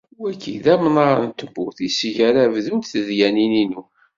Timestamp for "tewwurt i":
1.39-1.89